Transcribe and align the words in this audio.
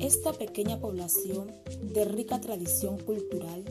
Esta 0.00 0.32
pequeña 0.32 0.80
población 0.80 1.52
de 1.82 2.06
rica 2.06 2.40
tradición 2.40 2.96
cultural 2.96 3.62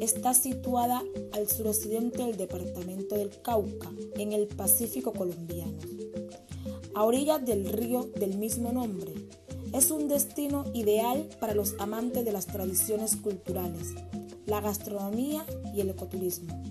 está 0.00 0.32
situada 0.32 1.02
al 1.32 1.46
suroccidente 1.46 2.24
del 2.24 2.38
departamento 2.38 3.16
del 3.16 3.42
Cauca, 3.42 3.92
en 4.16 4.32
el 4.32 4.46
Pacífico 4.46 5.12
colombiano, 5.12 5.76
a 6.94 7.04
orillas 7.04 7.44
del 7.44 7.66
río 7.66 8.08
del 8.18 8.38
mismo 8.38 8.72
nombre. 8.72 9.12
Es 9.74 9.90
un 9.90 10.08
destino 10.08 10.64
ideal 10.72 11.28
para 11.38 11.54
los 11.54 11.74
amantes 11.78 12.24
de 12.24 12.32
las 12.32 12.46
tradiciones 12.46 13.16
culturales, 13.16 13.92
la 14.46 14.62
gastronomía 14.62 15.44
y 15.74 15.82
el 15.82 15.90
ecoturismo. 15.90 16.62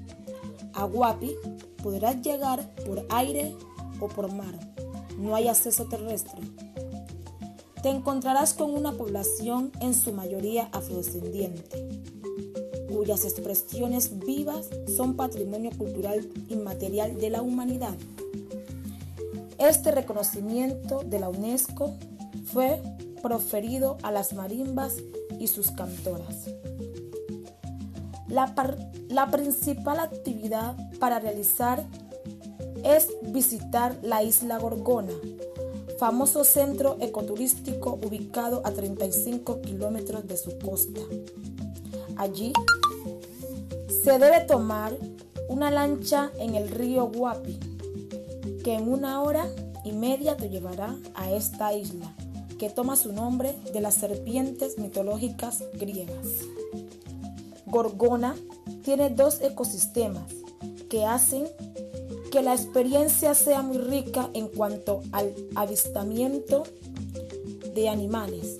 A 0.73 0.85
Guapi 0.85 1.35
podrás 1.83 2.19
llegar 2.23 2.73
por 2.83 3.05
aire 3.09 3.55
o 3.99 4.07
por 4.07 4.33
mar. 4.33 4.73
No 5.19 5.35
hay 5.35 5.49
acceso 5.49 5.85
terrestre 5.85 6.41
te 7.83 7.89
encontrarás 7.89 8.53
con 8.53 8.73
una 8.73 8.93
población 8.93 9.73
en 9.81 9.93
su 9.93 10.13
mayoría 10.13 10.69
afrodescendiente, 10.71 11.85
cuyas 12.87 13.25
expresiones 13.25 14.19
vivas 14.25 14.69
son 14.95 15.17
patrimonio 15.17 15.69
cultural 15.77 16.25
inmaterial 16.47 17.17
de 17.19 17.29
la 17.29 17.41
humanidad. 17.41 17.93
Este 19.57 19.91
reconocimiento 19.91 21.03
de 21.03 21.19
la 21.19 21.27
UNESCO 21.27 21.93
fue 22.45 22.81
proferido 23.21 23.97
a 24.01 24.13
las 24.13 24.31
marimbas 24.31 24.95
y 25.37 25.47
sus 25.47 25.69
cantoras. 25.71 26.49
La, 28.29 28.55
la, 29.09 29.29
principal 29.29 29.99
actividad 29.99 30.77
para 30.99 31.19
realizar 31.19 31.83
es 32.85 33.09
visitar 33.23 33.97
la 34.01 34.23
isla 34.23 34.57
Gorgona, 34.57 35.13
famoso 35.97 36.43
centro 36.43 36.97
ecoturístico 36.99 37.99
ubicado 38.03 38.61
a 38.63 38.71
35 38.71 39.61
kilómetros 39.61 40.27
de 40.27 40.37
su 40.37 40.57
costa. 40.59 41.01
Allí 42.15 42.53
se 44.03 44.19
debe 44.19 44.41
tomar 44.41 44.97
una 45.47 45.71
lancha 45.71 46.31
en 46.39 46.55
el 46.55 46.69
río 46.69 47.07
Guapi, 47.07 47.59
que 48.63 48.73
en 48.73 48.91
una 48.91 49.21
hora 49.21 49.47
y 49.83 49.91
media 49.91 50.37
te 50.37 50.49
llevará 50.49 50.95
a 51.15 51.31
esta 51.31 51.73
isla, 51.73 52.13
que 52.57 52.69
toma 52.69 52.95
su 52.95 53.11
nombre 53.11 53.55
de 53.73 53.81
las 53.81 53.95
serpientes 53.95 54.77
mitológicas 54.77 55.63
griegas. 55.73 56.27
Gorgona 57.65 58.35
tiene 58.83 59.09
dos 59.09 59.41
ecosistemas 59.41 60.31
que 60.89 61.05
hacen 61.05 61.45
que 62.33 62.41
la 62.41 62.55
experiencia 62.55 63.35
sea 63.35 63.61
muy 63.61 63.77
rica 63.77 64.31
en 64.33 64.47
cuanto 64.47 65.03
al 65.11 65.35
avistamiento 65.53 66.63
de 67.75 67.89
animales. 67.89 68.57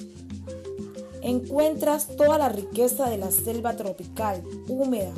Encuentras 1.23 2.16
toda 2.16 2.38
la 2.38 2.49
riqueza 2.49 3.09
de 3.09 3.17
la 3.17 3.31
selva 3.31 3.75
tropical 3.75 4.44
húmeda, 4.67 5.11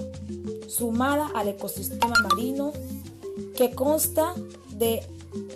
sumada 0.69 1.29
al 1.35 1.49
ecosistema 1.49 2.13
marino 2.29 2.71
que 3.57 3.71
consta 3.71 4.33
de 4.69 5.03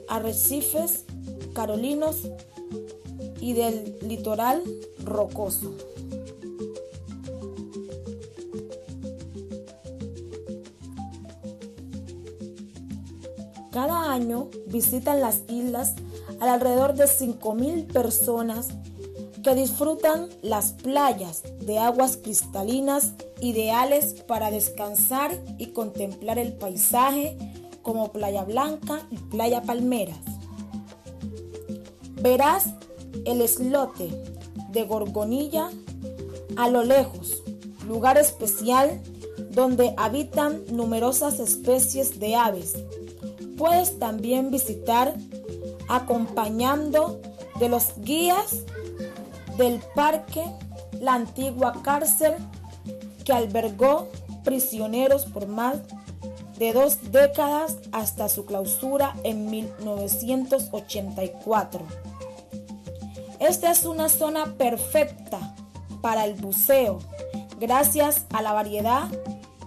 arrecifes 0.10 1.06
carolinos 1.54 2.18
y 3.40 3.54
del 3.54 3.98
litoral 4.02 4.62
rocoso. 5.06 5.74
Cada 13.80 14.12
año 14.12 14.50
visitan 14.68 15.22
las 15.22 15.44
islas 15.48 15.94
alrededor 16.42 16.96
de 16.96 17.06
5.000 17.06 17.88
personas 17.88 18.68
que 19.42 19.56
disfrutan 19.56 20.28
las 20.42 20.74
playas 20.74 21.44
de 21.62 21.80
aguas 21.80 22.18
cristalinas 22.18 23.14
ideales 23.40 24.16
para 24.28 24.52
descansar 24.52 25.32
y 25.58 25.68
contemplar 25.68 26.40
el 26.40 26.52
paisaje 26.52 27.38
como 27.82 28.12
Playa 28.12 28.44
Blanca 28.44 29.00
y 29.12 29.16
Playa 29.16 29.62
Palmeras. 29.62 30.20
Verás 32.22 32.66
el 33.24 33.40
eslote 33.40 34.10
de 34.74 34.84
Gorgonilla 34.84 35.70
a 36.58 36.68
lo 36.68 36.84
lejos, 36.84 37.44
lugar 37.88 38.18
especial 38.18 39.00
donde 39.52 39.94
habitan 39.96 40.66
numerosas 40.70 41.40
especies 41.40 42.20
de 42.20 42.36
aves 42.36 42.74
puedes 43.60 44.00
también 44.00 44.50
visitar 44.52 45.14
acompañando 45.90 47.20
de 47.60 47.68
los 47.68 47.92
guías 47.98 48.64
del 49.58 49.82
parque 49.94 50.46
la 51.02 51.16
antigua 51.16 51.82
cárcel 51.84 52.36
que 53.26 53.34
albergó 53.34 54.08
prisioneros 54.46 55.26
por 55.26 55.48
más 55.48 55.80
de 56.58 56.72
dos 56.72 57.12
décadas 57.12 57.76
hasta 57.92 58.30
su 58.30 58.46
clausura 58.46 59.14
en 59.24 59.52
1984. 59.52 61.86
Esta 63.40 63.72
es 63.72 63.86
una 63.86 64.08
zona 64.08 64.56
perfecta 64.58 65.54
para 66.02 66.24
el 66.24 66.36
buceo 66.36 67.00
gracias 67.60 68.24
a 68.32 68.42
la 68.42 68.54
variedad 68.54 69.10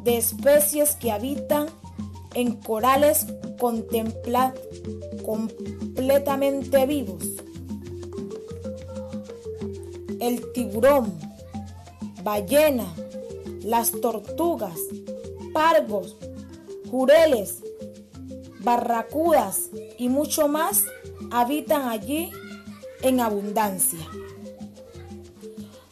de 0.02 0.16
especies 0.16 0.96
que 0.96 1.12
habitan 1.12 1.68
en 2.34 2.56
corales 2.56 3.26
contemplar 3.58 4.54
completamente 5.24 6.86
vivos. 6.86 7.24
El 10.20 10.52
tiburón, 10.52 11.12
ballena, 12.22 12.86
las 13.62 13.92
tortugas, 13.92 14.78
pargos, 15.52 16.16
jureles, 16.90 17.62
barracudas 18.60 19.70
y 19.98 20.08
mucho 20.08 20.48
más 20.48 20.84
habitan 21.30 21.88
allí 21.88 22.30
en 23.02 23.20
abundancia. 23.20 24.06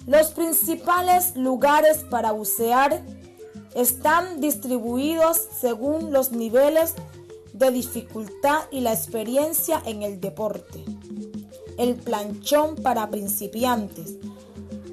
Los 0.06 0.28
principales 0.32 1.36
lugares 1.36 1.98
para 2.10 2.32
bucear 2.32 3.02
están 3.74 4.40
distribuidos 4.40 5.40
según 5.60 6.12
los 6.12 6.32
niveles 6.32 6.94
de 7.52 7.70
dificultad 7.70 8.62
y 8.70 8.80
la 8.80 8.92
experiencia 8.92 9.82
en 9.84 10.02
el 10.02 10.20
deporte. 10.20 10.84
El 11.78 11.96
planchón 11.96 12.76
para 12.76 13.10
principiantes. 13.10 14.16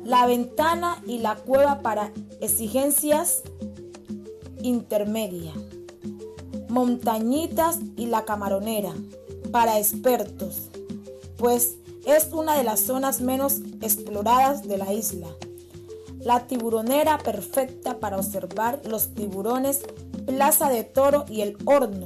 La 0.03 0.25
ventana 0.25 1.01
y 1.05 1.19
la 1.19 1.35
cueva 1.35 1.81
para 1.81 2.11
exigencias 2.39 3.43
intermedia. 4.61 5.53
Montañitas 6.69 7.79
y 7.95 8.07
la 8.07 8.25
camaronera 8.25 8.93
para 9.51 9.79
expertos, 9.79 10.69
pues 11.37 11.77
es 12.05 12.31
una 12.31 12.57
de 12.57 12.63
las 12.63 12.81
zonas 12.81 13.21
menos 13.21 13.59
exploradas 13.81 14.67
de 14.67 14.77
la 14.77 14.93
isla. 14.93 15.27
La 16.27 16.45
tiburonera 16.45 17.17
perfecta 17.19 18.01
para 18.01 18.17
observar 18.17 18.81
los 18.83 19.13
tiburones, 19.13 19.85
Plaza 20.25 20.69
de 20.69 20.83
Toro 20.83 21.23
y 21.29 21.39
el 21.39 21.55
Horno, 21.63 22.05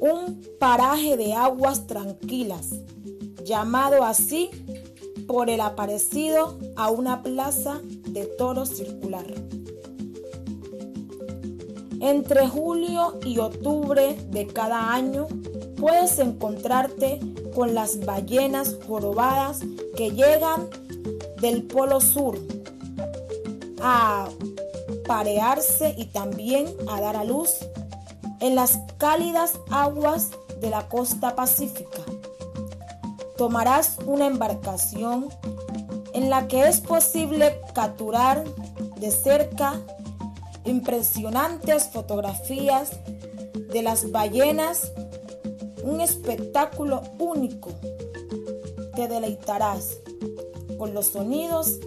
un 0.00 0.42
paraje 0.58 1.16
de 1.16 1.32
aguas 1.32 1.86
tranquilas, 1.86 2.70
llamado 3.44 4.02
así 4.02 4.50
por 5.28 5.48
el 5.48 5.60
aparecido 5.60 6.58
a 6.74 6.90
una 6.90 7.22
plaza 7.22 7.80
de 7.84 8.24
toros 8.24 8.70
circular. 8.70 9.32
Entre 12.00 12.48
julio 12.48 13.20
y 13.24 13.38
octubre 13.38 14.16
de 14.28 14.48
cada 14.48 14.92
año 14.92 15.28
puedes 15.76 16.18
encontrarte 16.18 17.20
con 17.54 17.76
las 17.76 18.04
ballenas 18.04 18.76
jorobadas 18.88 19.60
que 19.96 20.10
llegan 20.10 20.68
del 21.40 21.62
Polo 21.62 22.00
Sur 22.00 22.57
a 23.80 24.28
parearse 25.06 25.94
y 25.96 26.06
también 26.06 26.66
a 26.88 27.00
dar 27.00 27.16
a 27.16 27.24
luz 27.24 27.56
en 28.40 28.54
las 28.54 28.78
cálidas 28.98 29.54
aguas 29.70 30.30
de 30.60 30.70
la 30.70 30.88
costa 30.88 31.34
pacífica. 31.34 32.02
Tomarás 33.36 33.96
una 34.06 34.26
embarcación 34.26 35.28
en 36.12 36.30
la 36.30 36.48
que 36.48 36.66
es 36.66 36.80
posible 36.80 37.60
capturar 37.74 38.44
de 38.98 39.10
cerca 39.10 39.74
impresionantes 40.64 41.88
fotografías 41.88 42.90
de 43.72 43.82
las 43.82 44.10
ballenas, 44.10 44.92
un 45.84 46.00
espectáculo 46.00 47.02
único. 47.18 47.70
Te 48.94 49.06
deleitarás 49.06 49.98
con 50.76 50.94
los 50.94 51.06
sonidos 51.06 51.78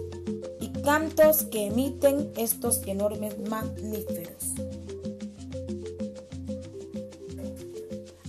cantos 0.82 1.44
que 1.44 1.66
emiten 1.66 2.32
estos 2.36 2.82
enormes 2.86 3.38
mamíferos. 3.38 4.52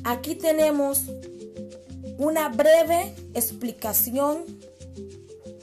Aquí 0.04 0.36
tenemos 0.36 1.04
una 2.18 2.50
breve 2.50 3.14
explicación 3.34 4.46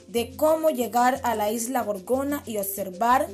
de 0.07 0.35
cómo 0.35 0.69
llegar 0.69 1.21
a 1.23 1.35
la 1.35 1.51
isla 1.51 1.83
Gorgona 1.83 2.43
y 2.45 2.57
observar 2.57 3.29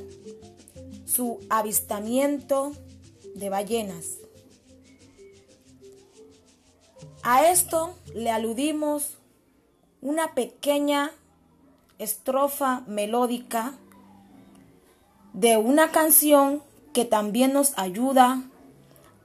su 1.06 1.40
avistamiento 1.50 2.72
de 3.34 3.48
ballenas. 3.50 4.18
A 7.22 7.50
esto 7.50 7.94
le 8.14 8.30
aludimos 8.30 9.18
una 10.00 10.34
pequeña 10.34 11.10
estrofa 11.98 12.82
melódica 12.86 13.74
de 15.32 15.56
una 15.56 15.90
canción 15.90 16.62
que 16.92 17.04
también 17.04 17.52
nos 17.52 17.78
ayuda 17.78 18.42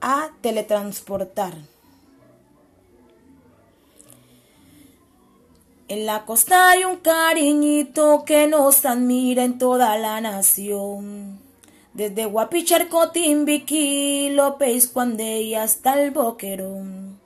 a 0.01 0.29
teletransportar. 0.41 1.55
En 5.87 6.05
la 6.05 6.25
costa 6.25 6.71
hay 6.71 6.85
un 6.85 6.97
cariñito 6.97 8.23
que 8.25 8.47
nos 8.47 8.85
admira 8.85 9.43
en 9.43 9.57
toda 9.57 9.97
la 9.97 10.21
nación. 10.21 11.39
Desde 11.93 12.25
Guapicharco, 12.25 13.11
Timbiquí, 13.11 14.29
López, 14.31 14.87
Cuande 14.87 15.55
hasta 15.55 16.01
el 16.01 16.11
Boquerón. 16.11 17.19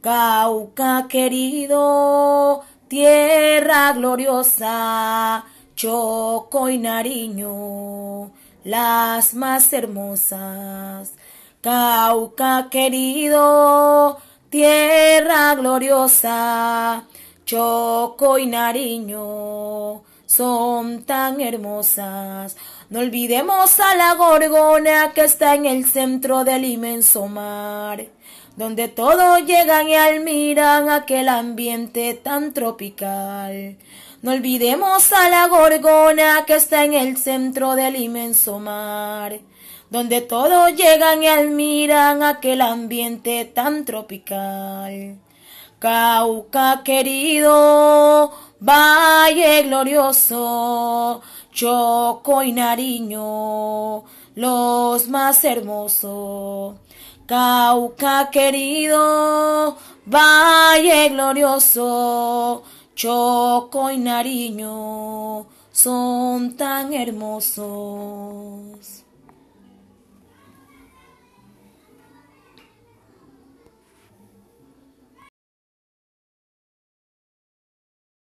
Cauca 0.00 1.06
querido, 1.08 2.62
tierra 2.88 3.92
gloriosa, 3.92 5.44
Choco 5.74 6.68
y 6.68 6.78
Nariño, 6.78 8.30
las 8.64 9.34
más 9.34 9.72
hermosas. 9.72 11.12
Cauca 11.60 12.68
querido, 12.70 14.18
tierra 14.50 15.54
gloriosa, 15.54 17.04
Choco 17.44 18.38
y 18.38 18.46
Nariño 18.46 20.02
son 20.26 21.04
tan 21.04 21.40
hermosas. 21.40 22.56
No 22.90 23.00
olvidemos 23.00 23.80
a 23.80 23.96
la 23.96 24.14
gorgona 24.14 25.12
que 25.14 25.22
está 25.22 25.54
en 25.54 25.64
el 25.64 25.86
centro 25.86 26.44
del 26.44 26.64
inmenso 26.64 27.26
mar, 27.28 28.04
donde 28.56 28.88
todos 28.88 29.40
llegan 29.46 29.88
y 29.88 29.94
admiran 29.94 30.90
aquel 30.90 31.28
ambiente 31.30 32.12
tan 32.12 32.52
tropical. 32.52 33.78
No 34.20 34.32
olvidemos 34.32 35.12
a 35.12 35.30
la 35.30 35.48
gorgona 35.48 36.44
que 36.46 36.56
está 36.56 36.84
en 36.84 36.92
el 36.92 37.16
centro 37.16 37.74
del 37.74 37.96
inmenso 37.96 38.58
mar, 38.58 39.40
donde 39.88 40.20
todos 40.20 40.74
llegan 40.74 41.22
y 41.22 41.28
admiran 41.28 42.22
aquel 42.22 42.60
ambiente 42.60 43.46
tan 43.46 43.86
tropical. 43.86 45.18
Cauca 45.78 46.82
querido, 46.84 48.32
Valle 48.66 49.64
glorioso, 49.64 51.20
Choco 51.54 52.42
y 52.42 52.50
Nariño, 52.50 54.02
los 54.34 55.08
más 55.08 55.44
hermosos. 55.44 56.74
Cauca 57.26 58.28
querido, 58.32 59.76
Valle 60.04 61.10
glorioso, 61.10 62.64
Choco 62.96 63.88
y 63.92 63.98
Nariño, 63.98 65.46
son 65.70 66.56
tan 66.56 66.92
hermosos. 66.92 68.34